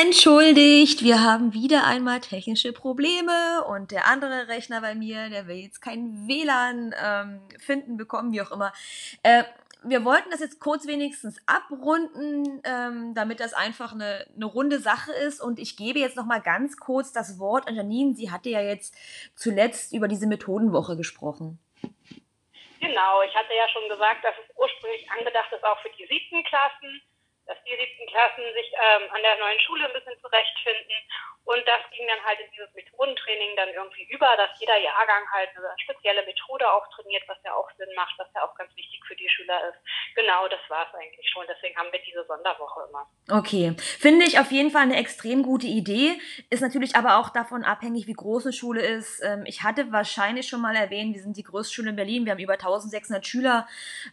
[0.00, 5.56] Entschuldigt, wir haben wieder einmal technische Probleme und der andere Rechner bei mir, der will
[5.56, 8.72] jetzt kein WLAN ähm, finden bekommen, wie auch immer.
[9.24, 9.42] Äh,
[9.82, 15.10] wir wollten das jetzt kurz wenigstens abrunden, ähm, damit das einfach eine, eine runde Sache
[15.12, 15.40] ist.
[15.40, 18.14] Und ich gebe jetzt noch mal ganz kurz das Wort an Janine.
[18.14, 18.94] Sie hatte ja jetzt
[19.34, 21.58] zuletzt über diese Methodenwoche gesprochen.
[22.80, 26.44] Genau, ich hatte ja schon gesagt, dass es ursprünglich angedacht ist auch für die siebten
[26.44, 27.02] Klassen
[27.48, 30.94] dass die siebten Klassen sich ähm, an der neuen Schule ein bisschen zurechtfinden.
[31.44, 35.48] Und das ging dann halt in dieses Methodentraining dann irgendwie über, dass jeder Jahrgang halt
[35.56, 39.00] eine spezielle Methode auch trainiert, was ja auch Sinn macht, was ja auch ganz wichtig
[39.06, 39.78] für Schüler ist.
[40.14, 41.44] Genau, das war es eigentlich schon.
[41.48, 43.06] Deswegen haben wir diese Sonderwoche immer.
[43.30, 46.18] Okay, finde ich auf jeden Fall eine extrem gute Idee.
[46.50, 49.22] Ist natürlich aber auch davon abhängig, wie groß eine Schule ist.
[49.24, 52.24] Ähm, ich hatte wahrscheinlich schon mal erwähnt, wir sind die größte Schule in Berlin.
[52.24, 53.68] Wir haben über 1600 Schüler.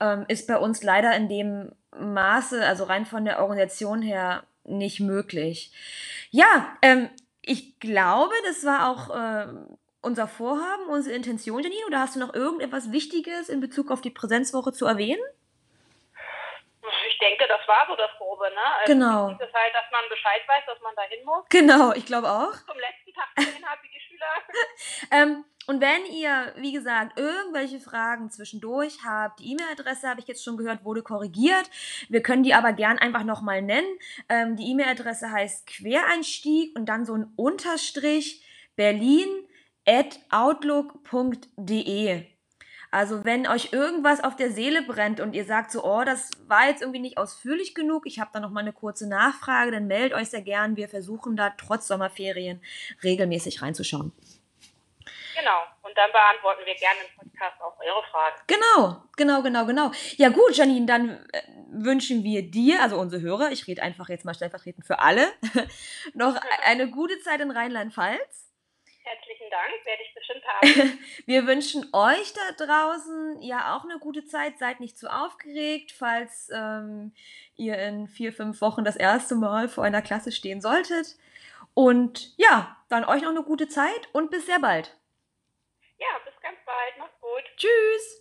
[0.00, 5.00] Ähm, ist bei uns leider in dem Maße, also rein von der Organisation her, nicht
[5.00, 5.72] möglich.
[6.30, 7.10] Ja, ähm,
[7.42, 9.46] ich glaube, das war auch äh,
[10.02, 11.86] unser Vorhaben, unsere Intention, Janine.
[11.86, 15.22] Oder hast du noch irgendetwas Wichtiges in Bezug auf die Präsenzwoche zu erwähnen?
[17.08, 18.64] Ich denke, das war so das Grobe, ne?
[18.80, 19.28] Also genau.
[19.28, 21.44] Wichtig ist halt, dass man Bescheid weiß, dass man da hin muss.
[21.50, 22.52] Genau, ich glaube auch.
[22.66, 24.26] Zum letzten Tag gesehen hat, wie die Schüler.
[25.10, 30.42] ähm, und wenn ihr, wie gesagt, irgendwelche Fragen zwischendurch habt, die E-Mail-Adresse habe ich jetzt
[30.42, 31.70] schon gehört, wurde korrigiert.
[32.08, 33.86] Wir können die aber gern einfach nochmal nennen.
[34.28, 38.42] Ähm, die E-Mail-Adresse heißt Quereinstieg und dann so ein Unterstrich
[38.74, 39.28] berlin
[39.90, 42.26] at outlook.de.
[42.92, 46.68] Also wenn euch irgendwas auf der Seele brennt und ihr sagt so, oh, das war
[46.68, 50.12] jetzt irgendwie nicht ausführlich genug, ich habe da noch mal eine kurze Nachfrage, dann meldet
[50.12, 50.76] euch sehr gern.
[50.76, 52.62] Wir versuchen da trotz Sommerferien
[53.02, 54.12] regelmäßig reinzuschauen.
[55.36, 55.62] Genau.
[55.82, 58.36] Und dann beantworten wir gerne im Podcast auch eure Fragen.
[58.46, 59.90] Genau, genau, genau, genau.
[60.16, 64.24] Ja gut, Janine, dann äh, wünschen wir dir, also unsere Hörer, ich rede einfach jetzt
[64.24, 65.32] mal stellvertretend für alle,
[66.14, 68.49] noch eine gute Zeit in Rheinland-Pfalz.
[69.02, 70.98] Herzlichen Dank, werde ich bestimmt haben.
[71.26, 74.58] wir wünschen euch da draußen ja auch eine gute Zeit.
[74.58, 77.12] Seid nicht zu aufgeregt, falls ähm,
[77.56, 81.16] ihr in vier, fünf Wochen das erste Mal vor einer Klasse stehen solltet.
[81.74, 84.96] Und ja, dann euch noch eine gute Zeit und bis sehr bald.
[85.98, 86.94] Ja, bis ganz bald.
[86.98, 87.44] Mach's gut.
[87.56, 88.19] Tschüss.